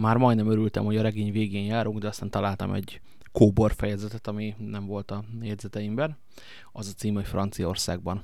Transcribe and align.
Már 0.00 0.16
majdnem 0.16 0.50
örültem, 0.50 0.84
hogy 0.84 0.96
a 0.96 1.02
regény 1.02 1.32
végén 1.32 1.64
járunk, 1.64 1.98
de 1.98 2.08
aztán 2.08 2.30
találtam 2.30 2.72
egy 2.72 3.00
kóbor 3.32 3.72
fejezetet, 3.72 4.26
ami 4.26 4.54
nem 4.58 4.86
volt 4.86 5.10
a 5.10 5.24
jegyzeteimben. 5.40 6.18
Az 6.72 6.88
a 6.88 6.92
cím, 6.92 7.14
hogy 7.14 7.26
Franciaországban. 7.26 8.22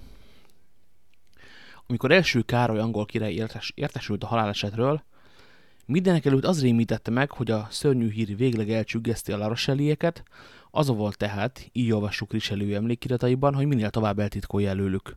Amikor 1.86 2.10
első 2.10 2.42
Károly 2.42 2.78
angol 2.78 3.06
király 3.06 3.32
értes, 3.32 3.72
értesült 3.74 4.24
a 4.24 4.26
halálesetről, 4.26 5.02
mindenek 5.86 6.24
előtt 6.24 6.44
az 6.44 6.62
rémítette 6.62 7.10
meg, 7.10 7.30
hogy 7.30 7.50
a 7.50 7.66
szörnyű 7.70 8.10
hír 8.10 8.36
végleg 8.36 8.70
elcsüggeszti 8.70 9.32
a 9.32 9.36
laroselieket, 9.36 10.22
az 10.70 10.88
volt 10.88 11.16
tehát, 11.16 11.68
így 11.72 11.92
olvassuk 11.92 12.32
Richelieu 12.32 12.74
emlékirataiban, 12.74 13.54
hogy 13.54 13.66
minél 13.66 13.90
tovább 13.90 14.18
eltitkolja 14.18 14.68
előlük. 14.68 15.14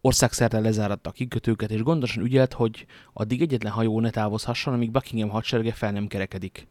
Országszerte 0.00 0.60
lezáratta 0.60 1.10
a 1.10 1.12
kikötőket, 1.12 1.70
és 1.70 1.82
gondosan 1.82 2.24
ügyelt, 2.24 2.52
hogy 2.52 2.86
addig 3.12 3.42
egyetlen 3.42 3.72
hajó 3.72 4.00
ne 4.00 4.10
távozhasson, 4.10 4.74
amíg 4.74 4.90
Buckingham 4.90 5.30
hadserege 5.30 5.72
fel 5.72 5.92
nem 5.92 6.06
kerekedik. 6.06 6.66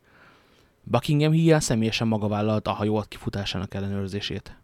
Buckingham 0.84 1.32
hiány 1.32 1.60
személyesen 1.60 2.08
maga 2.08 2.28
vállalta 2.28 2.72
a 2.72 2.74
hajó 2.74 3.04
kifutásának 3.08 3.74
ellenőrzését. 3.74 4.58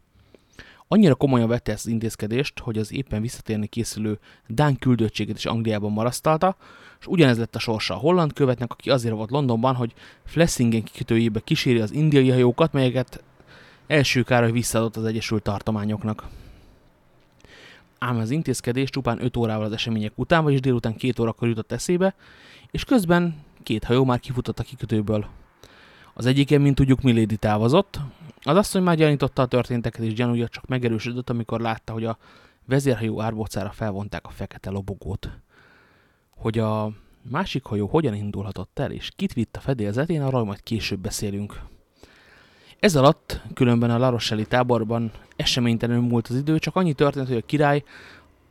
Annyira 0.88 1.14
komolyan 1.14 1.48
vette 1.48 1.72
ezt 1.72 1.86
az 1.86 1.92
intézkedést, 1.92 2.58
hogy 2.58 2.78
az 2.78 2.92
éppen 2.92 3.20
visszatérni 3.20 3.66
készülő 3.66 4.18
Dán 4.46 4.78
küldöttséget 4.78 5.36
is 5.36 5.46
Angliában 5.46 5.92
marasztalta, 5.92 6.56
és 7.00 7.06
ugyanez 7.06 7.38
lett 7.38 7.54
a 7.54 7.58
sorsa 7.58 7.94
a 7.94 7.98
holland 7.98 8.32
követnek, 8.32 8.72
aki 8.72 8.90
azért 8.90 9.14
volt 9.14 9.30
Londonban, 9.30 9.74
hogy 9.74 9.92
Flessingen 10.24 10.82
kikötőjébe 10.82 11.40
kíséri 11.40 11.80
az 11.80 11.92
indiai 11.92 12.30
hajókat, 12.30 12.72
melyeket 12.72 13.22
első 13.86 14.22
Károly 14.22 14.50
visszaadott 14.50 14.96
az 14.96 15.04
Egyesült 15.04 15.42
Tartományoknak. 15.42 16.24
Ám 18.04 18.16
az 18.16 18.30
intézkedés 18.30 18.90
csupán 18.90 19.24
5 19.24 19.36
órával 19.36 19.64
az 19.64 19.72
események 19.72 20.12
után, 20.14 20.42
vagyis 20.42 20.60
délután 20.60 20.96
2 20.96 21.22
órakor 21.22 21.48
jutott 21.48 21.72
eszébe, 21.72 22.14
és 22.70 22.84
közben 22.84 23.36
két 23.62 23.84
hajó 23.84 24.04
már 24.04 24.20
kifutott 24.20 24.58
a 24.58 24.62
kikötőből. 24.62 25.26
Az 26.14 26.26
egyiken, 26.26 26.60
mint 26.60 26.74
tudjuk, 26.74 27.00
Milady 27.02 27.36
távozott. 27.36 28.00
Az 28.42 28.56
asszony 28.56 28.82
már 28.82 28.96
gyanította 28.96 29.42
a 29.42 29.46
történteket, 29.46 30.00
és 30.00 30.12
gyanúja 30.12 30.48
csak 30.48 30.66
megerősödött, 30.66 31.30
amikor 31.30 31.60
látta, 31.60 31.92
hogy 31.92 32.04
a 32.04 32.18
vezérhajó 32.66 33.20
árbocára 33.20 33.70
felvonták 33.70 34.26
a 34.26 34.30
fekete 34.30 34.70
lobogót. 34.70 35.30
Hogy 36.30 36.58
a 36.58 36.92
másik 37.30 37.64
hajó 37.64 37.86
hogyan 37.86 38.14
indulhatott 38.14 38.78
el, 38.78 38.90
és 38.90 39.10
kit 39.16 39.32
vitt 39.32 39.56
a 39.56 39.60
fedélzetén, 39.60 40.22
arról 40.22 40.44
majd 40.44 40.62
később 40.62 41.00
beszélünk. 41.00 41.60
Ez 42.84 42.96
alatt 42.96 43.40
különben 43.54 43.90
a 43.90 43.98
Larosseli 43.98 44.46
táborban 44.46 45.12
eseménytelenül 45.36 46.02
múlt 46.02 46.28
az 46.28 46.36
idő, 46.36 46.58
csak 46.58 46.76
annyi 46.76 46.92
történt, 46.92 47.26
hogy 47.26 47.36
a 47.36 47.46
király, 47.46 47.84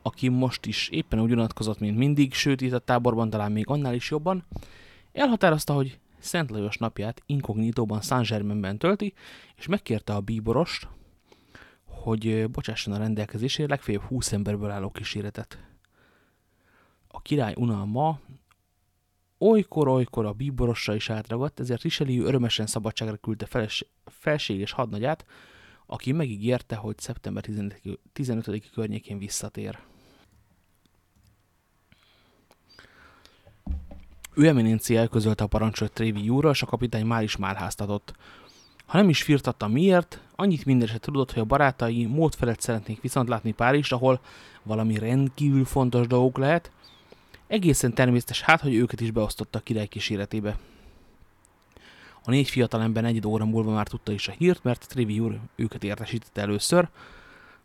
aki 0.02 0.28
most 0.28 0.66
is 0.66 0.88
éppen 0.88 1.20
úgy 1.20 1.32
unatkozott, 1.32 1.78
mint 1.78 1.96
mindig, 1.96 2.32
sőt 2.32 2.60
itt 2.60 2.72
a 2.72 2.78
táborban 2.78 3.30
talán 3.30 3.52
még 3.52 3.64
annál 3.68 3.94
is 3.94 4.10
jobban, 4.10 4.44
elhatározta, 5.12 5.72
hogy 5.72 5.98
Szent 6.18 6.50
Lajos 6.50 6.76
napját 6.76 7.22
inkognitóban 7.26 8.00
Saint-Germainben 8.00 8.78
tölti, 8.78 9.14
és 9.56 9.66
megkérte 9.66 10.14
a 10.14 10.20
bíborost, 10.20 10.88
hogy 11.84 12.50
bocsásson 12.50 12.94
a 12.94 12.98
rendelkezésére 12.98 13.68
legfeljebb 13.68 14.02
20 14.02 14.32
emberből 14.32 14.70
álló 14.70 14.90
kíséretet. 14.90 15.58
A 17.08 17.22
király 17.22 17.54
unalma 17.56 18.18
olykor-olykor 19.48 20.26
a 20.26 20.32
bíborosra 20.32 20.94
is 20.94 21.10
átragadt, 21.10 21.60
ezért 21.60 21.82
Richelieu 21.82 22.24
örömesen 22.24 22.66
szabadságra 22.66 23.16
küldte 23.16 23.46
feles, 23.46 23.86
felséges 24.04 24.72
hadnagyát, 24.72 25.24
aki 25.86 26.12
megígérte, 26.12 26.76
hogy 26.76 26.98
szeptember 26.98 27.44
15. 28.12 28.70
környékén 28.72 29.18
visszatér. 29.18 29.78
Ő 34.34 34.46
eminencia 34.46 35.00
elközölte 35.00 35.44
a 35.44 35.46
parancsot 35.46 35.92
Trévi 35.92 36.24
Júra, 36.24 36.50
és 36.50 36.62
a 36.62 36.66
kapitány 36.66 37.06
már 37.06 37.22
is 37.22 37.36
málháztatott. 37.36 38.12
Ha 38.86 38.98
nem 38.98 39.08
is 39.08 39.22
firtatta 39.22 39.68
miért, 39.68 40.20
annyit 40.36 40.64
mindeneset 40.64 41.00
tudott, 41.00 41.32
hogy 41.32 41.42
a 41.42 41.46
barátai 41.46 42.06
mód 42.06 42.34
felett 42.34 42.60
szeretnék 42.60 43.00
viszont 43.00 43.28
látni 43.28 43.52
Párizs, 43.52 43.92
ahol 43.92 44.20
valami 44.62 44.98
rendkívül 44.98 45.64
fontos 45.64 46.06
dolgok 46.06 46.38
lehet, 46.38 46.70
egészen 47.54 47.94
természetes 47.94 48.40
hát, 48.40 48.60
hogy 48.60 48.74
őket 48.74 49.00
is 49.00 49.10
beosztotta 49.10 49.58
a 49.58 49.62
király 49.62 49.86
kíséretébe. 49.86 50.58
A 52.24 52.30
négy 52.30 52.48
fiatalember 52.48 53.04
egy 53.04 53.26
óra 53.26 53.44
múlva 53.44 53.72
már 53.72 53.88
tudta 53.88 54.12
is 54.12 54.28
a 54.28 54.32
hírt, 54.32 54.62
mert 54.62 54.88
Trévi 54.88 55.18
úr 55.18 55.38
őket 55.56 55.84
értesítette 55.84 56.40
először. 56.40 56.88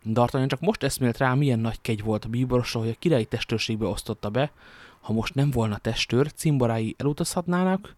D'Artagnan 0.04 0.48
csak 0.48 0.60
most 0.60 0.82
eszmélt 0.82 1.18
rá, 1.18 1.34
milyen 1.34 1.58
nagy 1.58 1.80
kegy 1.80 2.02
volt 2.02 2.24
a 2.24 2.28
bíborosra, 2.28 2.80
hogy 2.80 2.88
a 2.88 2.98
királyi 2.98 3.24
testőrségbe 3.24 3.86
osztotta 3.86 4.30
be, 4.30 4.52
ha 5.00 5.12
most 5.12 5.34
nem 5.34 5.50
volna 5.50 5.78
testőr, 5.78 6.32
cimborái 6.32 6.94
elutazhatnának, 6.98 7.96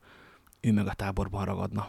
ő 0.60 0.72
meg 0.72 0.86
a 0.86 0.94
táborban 0.94 1.44
ragadna. 1.44 1.88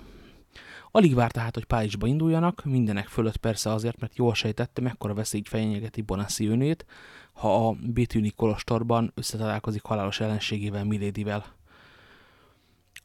Alig 0.92 1.14
várta 1.14 1.40
hát, 1.40 1.54
hogy 1.54 1.66
Párizsba 1.66 2.08
induljanak, 2.08 2.64
mindenek 2.66 3.08
fölött 3.08 3.38
persze 3.38 3.72
azért, 3.72 4.00
mert 4.00 4.18
jól 4.18 4.34
sejtette, 4.34 4.82
mekkora 4.82 5.14
veszély 5.14 5.42
fenyegeti 5.46 6.02
Bonassi 6.02 6.48
önét, 6.48 6.86
ha 7.34 7.68
a 7.68 7.76
Bétűni 7.94 8.30
kolostorban 8.30 9.12
összetalálkozik 9.16 9.84
halálos 9.84 10.20
ellenségével 10.20 10.84
Milédivel. 10.84 11.46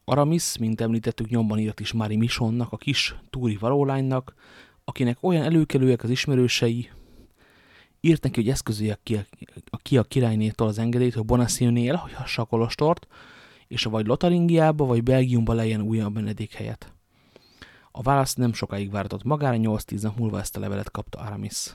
Aramis, 0.05 0.59
mint 0.59 0.81
említettük, 0.81 1.29
nyomban 1.29 1.59
írt 1.59 1.81
is 1.81 1.93
Mári 1.93 2.17
Misonnak, 2.17 2.73
a 2.73 2.77
kis 2.77 3.15
túri 3.31 3.57
valólánynak, 3.57 4.35
akinek 4.85 5.19
olyan 5.21 5.43
előkelőek 5.43 6.03
az 6.03 6.11
ismerősei, 6.11 6.91
írt 8.01 8.23
neki, 8.23 8.41
hogy 8.41 8.51
eszközölje 8.51 8.99
ki 9.03 9.17
a, 9.71 9.77
ki 9.83 9.99
a 9.99 10.03
királynétól 10.03 10.69
az 10.69 10.79
engedélyt, 10.79 11.15
hogy 11.15 11.25
Bonacieux 11.25 11.89
elhagyhassa 11.89 12.43
a 12.43 12.45
kolostort, 12.45 13.07
és 13.67 13.87
a 13.87 13.91
vagy 13.91 14.07
Lotaringiába, 14.07 14.85
vagy 14.85 15.03
Belgiumba 15.03 15.53
lejjen 15.53 15.81
újabb 15.81 16.15
menedék 16.15 16.53
helyet. 16.53 16.93
A 17.93 18.03
válasz 18.03 18.35
nem 18.35 18.53
sokáig 18.53 18.91
vártott 18.91 19.25
magára, 19.25 19.57
8-10 19.61 20.03
nap 20.03 20.19
múlva 20.19 20.41
ezt 20.41 20.57
a 20.57 20.61
levelet 20.61 20.91
kapta 20.91 21.19
Aramis. 21.19 21.75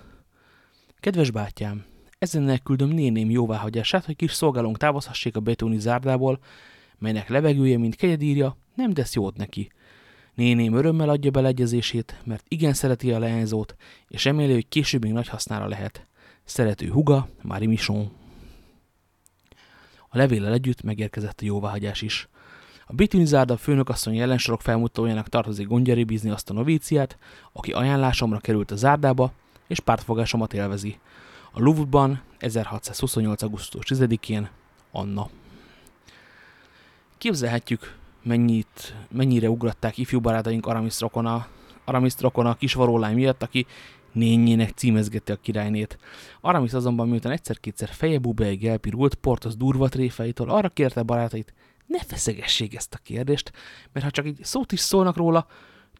Kedves 0.99 1.31
bátyám, 1.31 1.85
ezen 2.23 2.59
küldöm 2.63 2.89
néném 2.89 3.29
jóváhagyását, 3.29 4.05
hogy 4.05 4.15
kis 4.15 4.33
szolgálónk 4.33 4.77
távozhassék 4.77 5.35
a 5.35 5.39
betoni 5.39 5.79
zárdából, 5.79 6.39
melynek 6.97 7.29
levegője, 7.29 7.77
mint 7.77 7.95
kegyedírja, 7.95 8.57
nem 8.75 8.91
tesz 8.91 9.13
jót 9.13 9.37
neki. 9.37 9.71
Néném 10.33 10.73
örömmel 10.73 11.09
adja 11.09 11.31
beleegyezését, 11.31 12.21
mert 12.25 12.45
igen 12.47 12.73
szereti 12.73 13.11
a 13.11 13.19
leányzót, 13.19 13.75
és 14.07 14.23
reméli, 14.23 14.53
hogy 14.53 14.67
később 14.67 15.03
még 15.03 15.11
nagy 15.11 15.27
hasznára 15.27 15.67
lehet. 15.67 16.07
Szerető 16.43 16.89
huga, 16.89 17.29
Mári 17.41 17.65
Michon. 17.65 18.11
A 20.09 20.17
levéllel 20.17 20.53
együtt 20.53 20.81
megérkezett 20.81 21.39
a 21.41 21.45
jóváhagyás 21.45 22.01
is. 22.01 22.27
A 22.85 22.93
Bitunizárda 22.93 23.57
főnökasszony 23.57 24.19
ellensorok 24.19 24.61
felmutatójának 24.61 25.29
tartozik 25.29 25.67
gondjari 25.67 26.03
bízni 26.03 26.29
azt 26.29 26.49
a 26.49 26.53
novíciát, 26.53 27.17
aki 27.51 27.71
ajánlásomra 27.71 28.39
került 28.39 28.71
a 28.71 28.75
zárdába, 28.75 29.31
és 29.67 29.79
pártfogásomat 29.79 30.53
élvezi. 30.53 30.97
A 31.55 31.59
Louvre-ban 31.61 32.21
1628. 32.39 33.41
augusztus 33.41 33.85
10-én 33.87 34.49
Anna. 34.91 35.29
Képzelhetjük, 37.17 37.97
mennyit, 38.23 38.95
mennyire 39.11 39.49
ugratták 39.49 39.97
ifjú 39.97 40.19
barátaink 40.19 40.65
Aramis 40.65 40.99
Rokona, 40.99 41.47
Aramis 41.83 42.13
Rokona 42.19 42.55
kis 42.55 42.73
varólány 42.73 43.15
miatt, 43.15 43.43
aki 43.43 43.65
nényének 44.11 44.69
címezgette 44.69 45.33
a 45.33 45.37
királynét. 45.41 45.97
Aramis 46.41 46.73
azonban 46.73 47.07
miután 47.07 47.31
egyszer-kétszer 47.31 47.89
feje 47.89 48.19
bubáig 48.19 48.65
elpirult, 48.65 49.15
Portos 49.15 49.55
durva 49.55 49.89
tréfeitől 49.89 50.49
arra 50.49 50.69
kérte 50.69 51.03
barátait, 51.03 51.53
ne 51.85 51.99
feszegessék 51.99 52.75
ezt 52.75 52.93
a 52.93 52.99
kérdést, 53.03 53.51
mert 53.91 54.05
ha 54.05 54.11
csak 54.11 54.25
egy 54.25 54.39
szót 54.41 54.71
is 54.71 54.79
szólnak 54.79 55.15
róla, 55.15 55.47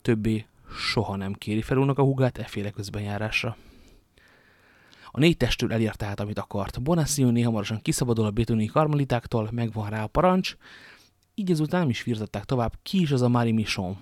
többé 0.01 0.45
soha 0.77 1.15
nem 1.15 1.33
kéri 1.33 1.61
fel 1.61 1.77
a 1.77 2.01
hugát 2.01 2.37
efféle 2.37 2.69
közbenjárásra. 2.69 3.57
A 5.15 5.19
négy 5.19 5.37
testől 5.37 5.73
elérte 5.73 6.05
hát, 6.05 6.19
amit 6.19 6.39
akart. 6.39 6.81
Bonacioni 6.81 7.41
hamarosan 7.41 7.81
kiszabadul 7.81 8.25
a 8.25 8.31
bétoni 8.31 8.65
karmelitáktól, 8.65 9.49
megvan 9.51 9.89
rá 9.89 10.03
a 10.03 10.07
parancs, 10.07 10.55
így 11.35 11.51
ezután 11.51 11.79
nem 11.79 11.89
is 11.89 12.01
firtatták 12.01 12.43
tovább, 12.43 12.73
ki 12.83 13.01
is 13.01 13.11
az 13.11 13.21
a 13.21 13.27
Marie 13.27 13.53
Michon. 13.53 13.97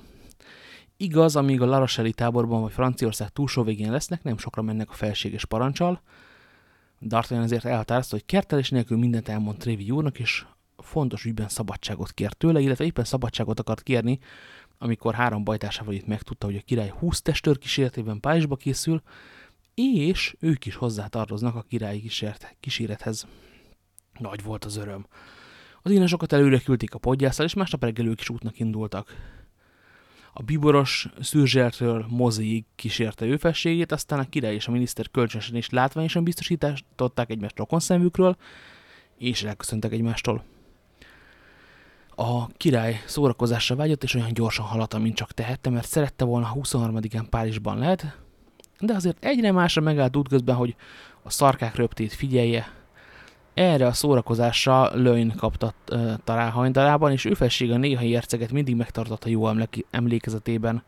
Igaz, 0.97 1.35
amíg 1.35 1.61
a 1.61 1.65
Laroseli 1.65 2.13
táborban 2.13 2.61
vagy 2.61 2.71
Franciaország 2.71 3.29
túlsó 3.29 3.63
végén 3.63 3.91
lesznek, 3.91 4.23
nem 4.23 4.37
sokra 4.37 4.61
mennek 4.61 4.89
a 4.89 4.93
felséges 4.93 5.45
parancsal. 5.45 6.01
D'Artagnan 7.01 7.43
ezért 7.43 7.65
elhatározta, 7.65 8.15
hogy 8.15 8.25
kertelés 8.25 8.69
nélkül 8.69 8.97
mindent 8.97 9.29
elmond 9.29 9.57
Trévi 9.57 9.91
úrnak, 9.91 10.19
és 10.19 10.45
fontos 10.77 11.25
ügyben 11.25 11.49
szabadságot 11.49 12.11
kért 12.11 12.37
tőle, 12.37 12.59
illetve 12.59 12.85
éppen 12.85 13.05
szabadságot 13.05 13.59
akart 13.59 13.83
kérni, 13.83 14.19
amikor 14.77 15.13
három 15.13 15.43
bajtársával 15.43 15.93
itt 15.93 16.07
megtudta, 16.07 16.45
hogy 16.45 16.55
a 16.55 16.61
király 16.65 16.93
20 16.99 17.21
testőr 17.21 17.57
kíséretében 17.57 18.19
Párizsba 18.19 18.55
készül, 18.55 19.01
és 19.73 20.35
ők 20.39 20.65
is 20.65 20.75
hozzátartoznak 20.75 21.56
a 21.56 21.65
királyi 21.69 22.01
kísért, 22.01 22.56
kísérethez. 22.59 23.27
Nagy 24.19 24.44
volt 24.44 24.65
az 24.65 24.75
öröm. 24.75 25.06
Az 25.81 25.91
ínasokat 25.91 26.33
előre 26.33 26.59
küldték 26.59 26.94
a 26.94 27.00
podgyászal, 27.00 27.45
és 27.45 27.53
másnap 27.53 27.83
reggel 27.83 28.06
ők 28.06 28.19
is 28.19 28.29
útnak 28.29 28.59
indultak. 28.59 29.13
A 30.33 30.44
biboros 30.44 31.07
szürzsertől 31.19 32.06
mozéig 32.09 32.65
kísérte 32.75 33.25
ő 33.25 33.38
fességét, 33.38 33.91
aztán 33.91 34.19
a 34.19 34.29
király 34.29 34.53
és 34.53 34.68
a 34.68 34.71
miniszter 34.71 35.12
kölcsönösen 35.12 35.56
és 35.56 35.69
látványosan 35.69 36.23
biztosították 36.23 37.29
egymást 37.29 37.56
szemükről, 37.69 38.35
és 39.18 39.44
elköszöntek 39.44 39.91
egymástól. 39.91 40.44
A 42.15 42.47
király 42.47 43.03
szórakozásra 43.06 43.75
vágyott, 43.75 44.03
és 44.03 44.13
olyan 44.13 44.33
gyorsan 44.33 44.65
haladta, 44.65 45.00
mint 45.00 45.15
csak 45.15 45.31
tehette, 45.31 45.69
mert 45.69 45.88
szerette 45.88 46.25
volna 46.25 46.51
23-án 46.56 47.25
Párizsban 47.29 47.77
lehet, 47.77 48.18
de 48.81 48.94
azért 48.94 49.25
egyre 49.25 49.51
másra 49.51 49.81
megállt 49.81 50.16
útközben, 50.16 50.56
hogy 50.56 50.75
a 51.24 51.30
szarkák 51.30 51.75
röptét 51.75 52.13
figyelje. 52.13 52.72
Erre 53.54 53.86
a 53.86 53.94
szórakozásra 53.94 54.95
Löjn 54.95 55.33
kapta 55.38 55.74
találhajndalában, 56.24 57.12
és 57.12 57.25
ő 57.25 57.36
a 57.72 57.78
néha 57.78 58.04
érceget 58.04 58.51
mindig 58.51 58.75
megtartotta 58.75 59.30
jó 59.30 59.48
emlékezetében. 59.89 60.83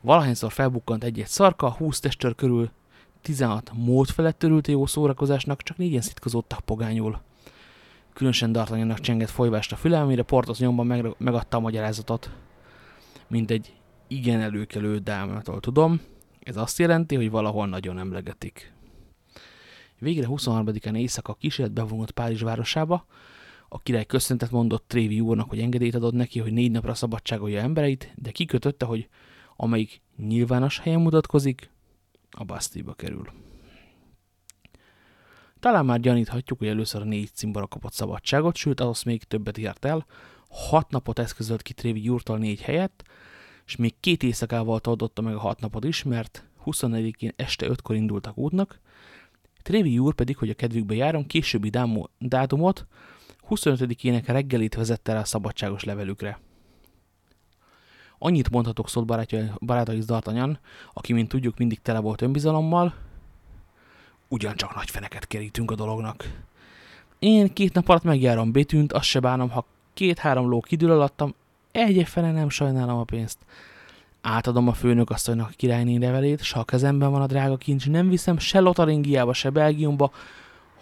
Valahányszor 0.00 0.52
felbukkant 0.52 1.04
egy-egy 1.04 1.26
szarka, 1.26 1.70
20 1.70 2.00
testőr 2.00 2.34
körül, 2.34 2.70
16 3.22 3.70
mód 3.74 4.08
felett 4.08 4.38
törült 4.38 4.68
jó 4.68 4.86
szórakozásnak, 4.86 5.62
csak 5.62 5.76
négyen 5.76 6.00
szitkozódtak 6.00 6.60
pogányul. 6.60 7.20
Különösen 8.12 8.50
D'Artagnannak 8.54 9.00
csengett 9.00 9.30
folyvást 9.30 9.72
a 9.72 9.76
füle, 9.76 10.00
amire 10.00 10.22
Portos 10.22 10.58
nyomban 10.58 10.86
meg, 10.86 11.14
megadta 11.18 11.56
a 11.56 11.60
magyarázatot. 11.60 12.30
Mint 13.28 13.50
egy 13.50 13.74
igen 14.08 14.40
előkelő 14.40 14.98
dámától 14.98 15.60
tudom, 15.60 16.00
ez 16.44 16.56
azt 16.56 16.78
jelenti, 16.78 17.14
hogy 17.14 17.30
valahol 17.30 17.66
nagyon 17.66 17.98
emlegetik. 17.98 18.72
Végre 19.98 20.26
23-án 20.30 20.96
éjszaka 20.96 21.34
kísérlet 21.34 21.74
bevonult 21.74 22.10
Párizs 22.10 22.42
városába, 22.42 23.06
a 23.68 23.78
király 23.78 24.04
köszöntet 24.04 24.50
mondott 24.50 24.84
Trévi 24.88 25.20
úrnak, 25.20 25.48
hogy 25.48 25.60
engedélyt 25.60 25.94
adott 25.94 26.12
neki, 26.12 26.38
hogy 26.40 26.52
négy 26.52 26.70
napra 26.70 26.94
szabadságolja 26.94 27.60
embereit, 27.60 28.12
de 28.14 28.30
kikötötte, 28.30 28.84
hogy 28.84 29.08
amelyik 29.56 30.02
nyilvános 30.16 30.78
helyen 30.78 31.00
mutatkozik, 31.00 31.70
a 32.30 32.44
Bastille-ba 32.44 32.94
kerül. 32.94 33.26
Talán 35.60 35.84
már 35.84 36.00
gyaníthatjuk, 36.00 36.58
hogy 36.58 36.68
először 36.68 37.00
a 37.00 37.04
négy 37.04 37.30
cimbora 37.34 37.66
kapott 37.66 37.92
szabadságot, 37.92 38.56
sőt, 38.56 38.80
ahhoz 38.80 39.02
még 39.02 39.22
többet 39.22 39.58
ért 39.58 39.84
el. 39.84 40.06
Hat 40.48 40.90
napot 40.90 41.18
eszközölt 41.18 41.62
ki 41.62 41.72
Trévi 41.72 42.00
Gyurtal 42.00 42.38
négy 42.38 42.60
helyett, 42.60 43.02
és 43.66 43.76
még 43.76 43.94
két 44.00 44.22
éjszakával 44.22 44.80
adotta 44.82 45.22
meg 45.22 45.34
a 45.34 45.40
hat 45.40 45.60
napot 45.60 45.84
is, 45.84 46.02
mert 46.02 46.44
24-én 46.64 47.32
este 47.36 47.66
5-kor 47.68 47.96
indultak 47.96 48.38
útnak, 48.38 48.80
Trévi 49.64 49.98
úr 49.98 50.14
pedig, 50.14 50.36
hogy 50.36 50.50
a 50.50 50.54
kedvükbe 50.54 50.94
járon, 50.94 51.26
későbbi 51.26 51.70
dátumot 52.18 52.86
25-ének 53.48 54.22
reggelét 54.26 54.74
vezette 54.74 55.12
rá 55.12 55.20
a 55.20 55.24
szabadságos 55.24 55.84
levelükre. 55.84 56.38
Annyit 58.18 58.50
mondhatok 58.50 58.88
szólt 58.88 59.06
barátja, 59.06 59.56
barátai 59.60 60.02
D'Artagnan, 60.06 60.58
aki, 60.92 61.12
mint 61.12 61.28
tudjuk, 61.28 61.58
mindig 61.58 61.82
tele 61.82 61.98
volt 61.98 62.22
önbizalommal, 62.22 62.94
ugyancsak 64.28 64.74
nagy 64.74 64.90
feneket 64.90 65.26
kerítünk 65.26 65.70
a 65.70 65.74
dolognak. 65.74 66.44
Én 67.18 67.52
két 67.52 67.72
nap 67.72 67.88
alatt 67.88 68.02
megjárom 68.02 68.52
Bétűnt, 68.52 68.92
azt 68.92 69.04
se 69.04 69.20
bánom, 69.20 69.50
ha 69.50 69.66
két-három 69.94 70.48
ló 70.48 70.60
kidül 70.60 70.90
alattam, 70.90 71.34
egy 71.74 72.08
fene 72.08 72.32
nem 72.32 72.48
sajnálom 72.48 72.98
a 72.98 73.04
pénzt. 73.04 73.38
Átadom 74.20 74.68
a 74.68 74.72
főnök 74.72 75.10
asszonynak 75.10 75.48
a 75.48 75.54
királyné 75.56 75.96
levelét, 75.96 76.42
s 76.42 76.52
ha 76.52 76.60
a 76.60 76.64
kezemben 76.64 77.10
van 77.10 77.22
a 77.22 77.26
drága 77.26 77.56
kincs, 77.56 77.88
nem 77.88 78.08
viszem 78.08 78.38
se 78.38 78.60
Lotaringiába, 78.60 79.32
se 79.32 79.50
Belgiumba, 79.50 80.12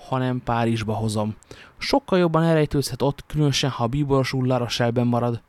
hanem 0.08 0.42
Párizsba 0.44 0.92
hozom. 0.92 1.36
Sokkal 1.78 2.18
jobban 2.18 2.42
elrejtőzhet 2.42 3.02
ott, 3.02 3.26
különösen 3.26 3.70
ha 3.70 3.84
a 3.84 3.86
bíboros 3.86 4.32
ullára 4.32 4.68
marad. 5.04 5.42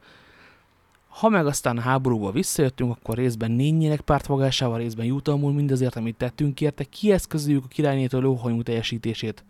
Ha 1.08 1.30
meg 1.30 1.46
aztán 1.46 1.78
a 1.78 1.82
háborúból 1.82 2.32
visszajöttünk, 2.32 2.92
akkor 2.92 3.16
részben 3.16 3.52
nényének 3.52 4.02
pártfogásával, 4.02 4.78
részben 4.78 5.06
jutalmul 5.06 5.54
mindazért, 5.54 5.96
amit 5.96 6.18
tettünk 6.18 6.62
érte, 6.62 6.84
kieszközüljük 6.84 7.64
a 7.64 7.68
királynétől 7.68 8.22
lóhajunk 8.22 8.64
teljesítését. 8.64 9.46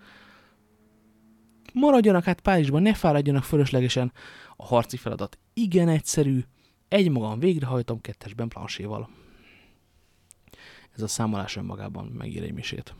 Maradjanak 1.73 2.23
hát 2.23 2.41
Párizsban, 2.41 2.81
ne 2.81 2.93
fáradjanak 2.93 3.43
fölöslegesen. 3.43 4.11
A 4.55 4.65
harci 4.65 4.97
feladat 4.97 5.37
igen 5.53 5.89
egyszerű, 5.89 6.43
egy 6.87 7.09
magam 7.09 7.39
végrehajtom 7.39 8.01
kettesben 8.01 8.47
planséval. 8.47 9.09
Ez 10.95 11.01
a 11.01 11.07
számolás 11.07 11.55
önmagában 11.55 12.05
megír 12.05 12.43
egy 12.43 12.53
misét. 12.53 12.95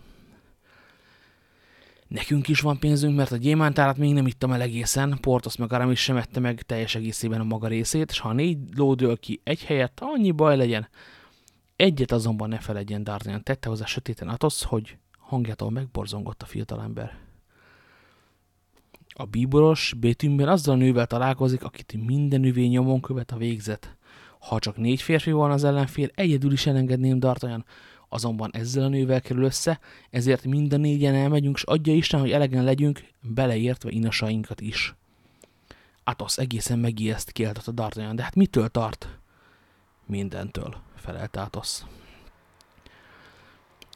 Nekünk 2.08 2.48
is 2.48 2.60
van 2.60 2.80
pénzünk, 2.80 3.16
mert 3.16 3.32
a 3.32 3.38
gyémántárat 3.38 3.98
még 3.98 4.14
nem 4.14 4.28
ittam 4.28 4.52
el 4.52 4.62
egészen, 4.62 5.18
Portos 5.22 5.56
meg 5.56 5.74
Aramis 5.74 6.00
sem 6.00 6.18
ette 6.18 6.40
meg 6.40 6.62
teljes 6.62 6.96
egészében 6.96 7.40
a 7.40 7.44
maga 7.44 7.68
részét, 7.68 8.10
és 8.10 8.20
ha 8.20 8.34
négy 8.34 8.58
lódől 8.76 9.20
ki 9.20 9.42
egy 9.44 9.64
helyet, 9.64 10.00
annyi 10.00 10.32
baj 10.32 10.58
legyen. 10.58 10.88
Egyet 11.76 12.12
azonban 12.12 12.50
ne 12.50 12.60
feledjen 12.60 13.04
D'Artagnan 13.04 13.44
tette 13.44 13.70
hozzá 13.70 13.86
sötéten 13.86 14.30
Atos, 14.30 14.64
hogy 14.64 14.98
hangjától 15.18 15.72
megborzongott 15.72 16.42
a 16.42 16.46
fiatalember. 16.46 17.18
A 19.14 19.26
bíboros 19.26 19.94
Bétűnben 20.00 20.48
azzal 20.48 20.74
a 20.74 20.78
nővel 20.78 21.08
találkozik, 21.08 21.64
akit 21.64 22.06
minden 22.06 22.40
nővény 22.40 22.70
nyomon 22.70 23.02
követ 23.02 23.32
a 23.32 23.38
végzet. 23.38 23.96
Ha 24.40 24.60
csak 24.60 24.78
négy 24.78 25.02
férfi 25.02 25.32
van 25.32 25.52
az 25.52 25.64
ellenfél, 25.64 26.10
egyedül 26.16 26.52
is 26.52 26.66
elengedném 26.66 27.18
D'Artagnan, 27.20 27.64
azonban 28.10 28.50
ezzel 28.54 28.84
a 28.84 28.88
nővel 28.88 29.22
kerül 29.22 29.44
össze, 29.44 29.80
ezért 30.10 30.46
mind 30.46 30.74
a 30.74 30.78
négyen 30.78 31.16
elmegyünk, 31.16 31.58
s 31.58 31.64
adja 31.64 31.94
Isten, 31.94 32.20
hogy 32.20 32.32
elegen 32.32 32.64
legyünk, 32.64 33.04
beleértve 33.22 33.90
inasainkat 33.90 34.62
is. 34.62 34.96
Atos 36.04 36.38
egészen 36.38 36.80
megijeszt 36.80 37.32
kiáltott 37.32 37.68
a 37.68 37.74
D'Artagnan, 37.74 38.12
de 38.16 38.24
hát 38.24 38.36
mitől 38.36 38.70
tart? 38.70 39.20
Mindentől, 40.06 40.76
felelte 40.96 41.42
Atos. 41.42 41.82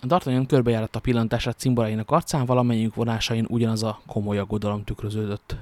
D'Artagnan 0.07 0.45
körbejáratta 0.47 0.99
pillantását 0.99 1.57
cimborainak 1.57 2.11
arcán, 2.11 2.45
valamennyiünk 2.45 2.95
vonásain 2.95 3.45
ugyanaz 3.49 3.83
a 3.83 3.99
komoly 4.05 4.37
aggodalom 4.37 4.83
tükröződött. 4.83 5.55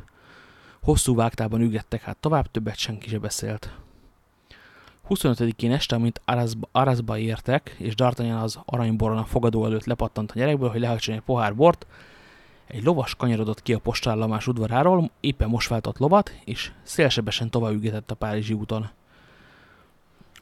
Hosszú 0.84 1.16
vágtában 1.16 1.62
ügettek 1.62 2.02
hát 2.02 2.18
tovább, 2.18 2.52
többet 2.52 2.76
senki 2.76 3.10
se 3.10 3.20
beszélt. 3.20 3.70
25-én 5.10 5.72
este, 5.72 5.96
amint 5.96 6.22
Araszba, 6.26 6.68
Araszba 6.72 7.18
értek, 7.18 7.76
és 7.78 7.94
D'Artagnan 7.98 8.42
az 8.42 8.60
aranyboron 8.66 9.26
fogadó 9.26 9.66
előtt 9.66 9.86
lepattant 9.86 10.32
a 10.32 10.40
gyerekből, 10.40 10.70
hogy 10.70 10.80
lehajtson 10.80 11.16
egy 11.16 11.22
pohár 11.22 11.56
bort, 11.56 11.86
egy 12.68 12.84
lovas 12.84 13.16
kanyarodott 13.16 13.62
ki 13.62 13.74
a 13.74 13.80
postállomás 13.80 14.48
udvaráról, 14.48 15.12
éppen 15.20 15.50
most 15.50 15.70
váltott 15.70 15.98
lovat, 15.98 16.40
és 16.46 16.72
szélsebesen 16.84 17.50
tovább 17.50 17.74
ügetett 17.74 18.12
a 18.12 18.16
Párizsi 18.16 18.54
úton. 18.54 18.90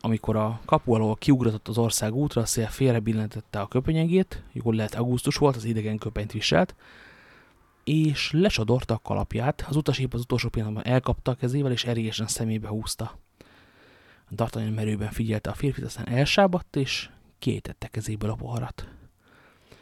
Amikor 0.05 0.35
a 0.35 0.61
kapu 0.65 0.93
alól 0.93 1.15
kiugratott 1.15 1.67
az 1.67 1.77
ország 1.77 2.13
útra, 2.13 2.41
a 2.41 2.45
szél 2.45 2.67
félre 2.67 2.99
billentette 2.99 3.59
a 3.59 3.67
köpenyegét, 3.67 4.43
jól 4.51 4.75
lehet 4.75 4.95
augusztus 4.95 5.37
volt, 5.37 5.55
az 5.55 5.63
idegen 5.63 5.97
köpenyt 5.97 6.31
viselt, 6.31 6.75
és 7.83 8.31
lesodorta 8.31 8.93
a 8.93 8.99
kalapját, 9.03 9.65
az 9.69 9.75
utasép 9.75 10.13
az 10.13 10.21
utolsó 10.21 10.49
pillanatban 10.49 10.85
elkapta 10.85 11.31
a 11.31 11.35
kezével, 11.35 11.71
és 11.71 11.85
erélyesen 11.85 12.27
szemébe 12.27 12.67
húzta. 12.67 13.17
D'Artagnan 14.35 14.75
merőben 14.75 15.11
figyelte 15.11 15.49
a 15.49 15.53
férfit, 15.53 15.83
aztán 15.83 16.07
elsábadt, 16.07 16.75
és 16.75 17.09
kiejtette 17.39 17.87
kezéből 17.87 18.29
a 18.29 18.35
poharat. 18.35 18.87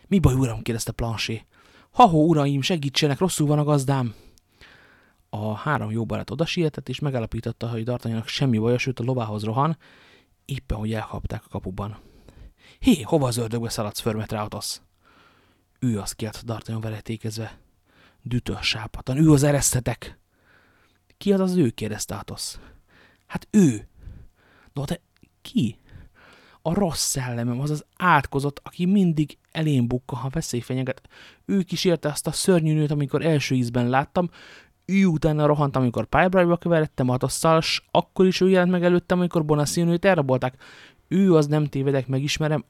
Mi 0.08 0.20
baj, 0.20 0.34
uram? 0.34 0.62
kérdezte 0.62 0.92
Planchet. 0.92 1.46
Ha-ho, 1.92 2.18
uraim, 2.18 2.62
segítsenek, 2.62 3.20
rosszul 3.20 3.48
van 3.48 3.60
a 3.60 3.64
gazdám. 3.64 4.14
A 5.30 5.56
három 5.56 5.92
jó 5.92 6.06
barát 6.06 6.30
oda 6.30 6.46
sietett, 6.46 6.90
és 6.90 7.00
megállapította, 7.00 7.70
hogy 7.70 7.84
D'Artagnannak 7.86 8.28
semmi 8.28 8.58
baja, 8.58 8.78
sőt 8.78 9.00
a 9.00 9.04
lovához 9.04 9.44
rohan, 9.44 9.78
éppen, 10.46 10.78
hogy 10.78 10.94
elkapták 10.94 11.46
a 11.46 11.50
kapuban. 11.50 11.98
Hé, 12.80 13.02
hova 13.02 13.28
az 13.28 13.38
ördögbe 13.38 13.70
szaladsz, 13.70 14.00
förmet 14.00 14.32
rá 14.32 14.44
Atosz? 14.44 14.82
Ő 15.80 16.00
az 16.00 16.12
kiadt 16.12 16.44
D'Artagnan 16.48 16.82
veretékezve. 16.82 17.60
Dütöl 18.22 18.62
sápatan, 18.62 19.18
ő 19.18 19.32
az 19.32 19.44
eresztetek! 19.44 20.20
Ki 21.18 21.34
az 21.34 21.40
az 21.40 21.56
ő? 21.56 21.70
kérdezte 21.70 22.16
Atosz. 22.16 22.60
Hát 23.28 23.48
ő! 23.52 23.88
No, 24.74 24.86
de 24.86 25.02
ki? 25.42 25.80
A 26.62 26.74
rossz 26.74 27.06
szellemem, 27.06 27.60
az 27.60 27.70
az 27.70 27.86
átkozott, 27.98 28.60
aki 28.64 28.86
mindig 28.86 29.38
elén 29.52 29.88
bukka, 29.88 30.16
ha 30.16 30.30
veszély 30.30 30.60
fenyeget. 30.60 31.10
Ő 31.46 31.62
kísérte 31.62 32.10
azt 32.10 32.28
a 32.28 32.32
szörnyű 32.32 32.74
nőt, 32.74 32.92
amikor 32.92 33.26
első 33.26 33.56
ízben 33.56 33.90
láttam, 33.90 34.30
ő 34.92 35.06
utána 35.06 35.46
rohant, 35.46 35.76
amikor 35.76 36.06
Piebrájba 36.06 36.58
keveredtem 36.58 37.10
Atosszal, 37.10 37.62
s 37.62 37.84
akkor 37.92 38.26
is 38.26 38.42
ő 38.42 38.50
jelent 38.50 38.72
meg 38.72 38.84
előttem, 38.84 39.18
amikor 39.18 39.46
Bonassi 39.46 39.82
nőt 39.82 40.06
elrabolták. 40.06 40.54
Ő 41.08 41.36
az 41.36 41.48
nem 41.48 41.66
tévedek, 41.66 42.08
megismerem, 42.08 42.64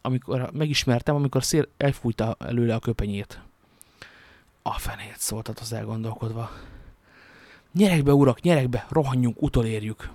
amikor, 0.00 0.50
megismertem, 0.52 1.14
amikor 1.14 1.44
szél 1.44 1.68
elfújta 1.76 2.36
előle 2.38 2.74
a 2.74 2.78
köpenyét. 2.78 3.40
A 4.62 4.78
fenét 4.78 5.18
szóltat 5.18 5.58
az 5.58 5.72
elgondolkodva. 5.72 6.50
Nyerek 7.72 8.02
be, 8.02 8.12
urak, 8.12 8.40
nyerek 8.40 8.68
be, 8.68 8.86
rohanjunk, 8.88 9.42
utolérjük. 9.42 10.10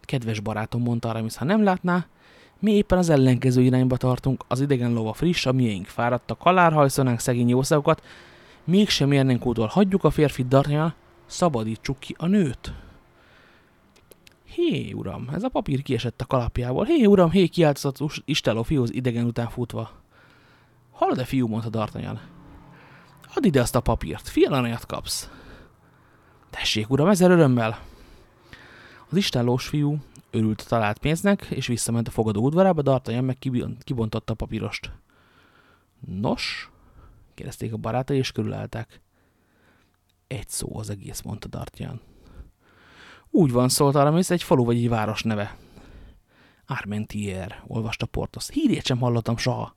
Kedves 0.00 0.40
barátom, 0.40 0.82
mondta 0.82 1.08
Aramis, 1.08 1.36
ha 1.36 1.44
nem 1.44 1.62
látná, 1.62 2.06
mi 2.58 2.72
éppen 2.72 2.98
az 2.98 3.08
ellenkező 3.08 3.62
irányba 3.62 3.96
tartunk, 3.96 4.44
az 4.48 4.60
idegen 4.60 4.92
lova 4.92 5.12
friss, 5.12 5.46
a 5.46 5.52
miénk 5.52 5.86
fáradtak, 5.86 6.38
kalárhajszonánk 6.38 7.18
szegény 7.18 7.48
jószágokat, 7.48 8.02
mégsem 8.64 9.12
érnénk 9.12 9.46
útól, 9.46 9.66
hagyjuk 9.66 10.04
a 10.04 10.10
férfit 10.10 10.48
darnyal, 10.48 10.94
szabadítsuk 11.26 11.98
ki 11.98 12.14
a 12.18 12.26
nőt. 12.26 12.72
Hé, 14.44 14.92
uram, 14.92 15.28
ez 15.32 15.42
a 15.42 15.48
papír 15.48 15.82
kiesett 15.82 16.20
a 16.20 16.26
kalapjából. 16.26 16.84
Hé, 16.84 17.04
uram, 17.04 17.30
hé, 17.30 17.46
kiáltozott 17.46 18.22
Isteló 18.24 18.62
fiúz 18.62 18.92
idegen 18.92 19.24
után 19.24 19.48
futva. 19.48 19.90
Hallod-e, 20.90 21.24
fiú, 21.24 21.46
mondta 21.46 21.68
D'Artagnan. 21.68 22.20
Add 23.34 23.44
ide 23.44 23.60
azt 23.60 23.74
a 23.74 23.80
papírt, 23.80 24.28
fél 24.28 24.52
aranyat 24.52 24.86
kapsz. 24.86 25.30
Tessék, 26.50 26.90
uram, 26.90 27.08
ezer 27.08 27.30
örömmel! 27.30 27.78
Az 29.10 29.16
istállós 29.16 29.66
fiú 29.66 29.96
örült 30.30 30.60
a 30.60 30.68
talált 30.68 30.98
pénznek, 30.98 31.46
és 31.50 31.66
visszament 31.66 32.08
a 32.08 32.10
fogadó 32.10 32.42
udvarába, 32.42 32.82
D'Artagnan 32.82 33.24
meg 33.24 33.38
kibontotta 33.84 34.32
a 34.32 34.36
papírost. 34.36 34.92
Nos? 36.06 36.71
Kérdezték 37.42 37.72
a 37.72 37.76
barátai, 37.76 38.16
és 38.16 38.32
körülállták. 38.32 39.00
Egy 40.26 40.48
szó 40.48 40.78
az 40.78 40.90
egész, 40.90 41.20
mondta 41.20 41.48
D'Artagnan. 41.50 41.98
Úgy 43.30 43.52
van, 43.52 43.68
szólt 43.68 43.94
Aramis, 43.94 44.30
egy 44.30 44.42
falu 44.42 44.64
vagy 44.64 44.76
egy 44.76 44.88
város 44.88 45.22
neve. 45.22 45.56
Armentier, 46.66 47.62
olvasta 47.66 48.06
Portos. 48.06 48.48
Hírét 48.50 48.84
sem 48.84 48.98
hallottam 48.98 49.36
soha. 49.36 49.76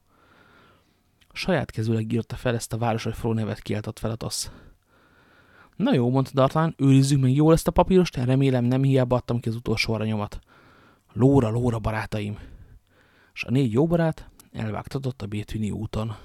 Saját 1.33 1.71
kezűleg 1.71 2.11
írta 2.11 2.35
fel 2.35 2.55
ezt 2.55 2.73
a 2.73 2.77
város 2.77 3.03
vagy 3.03 3.15
falu 3.15 3.33
nevet 3.33 3.61
kiáltott 3.61 3.99
fel 3.99 4.11
a 4.11 4.15
tosz. 4.15 4.51
Na 5.75 5.93
jó, 5.93 6.09
mondta 6.09 6.31
Dartán, 6.33 6.73
őrizzük 6.77 7.21
meg 7.21 7.35
jól 7.35 7.53
ezt 7.53 7.67
a 7.67 7.71
papírost, 7.71 8.15
remélem 8.15 8.65
nem 8.65 8.83
hiába 8.83 9.15
adtam 9.15 9.39
ki 9.39 9.49
az 9.49 9.55
utolsó 9.55 9.93
aranyomat. 9.93 10.39
Lóra, 11.13 11.49
lóra, 11.49 11.79
barátaim! 11.79 12.37
És 13.33 13.43
a 13.43 13.51
négy 13.51 13.71
jó 13.71 13.87
barát 13.87 14.29
elvágtatott 14.51 15.21
a 15.21 15.27
Bétűni 15.27 15.71
úton. 15.71 16.15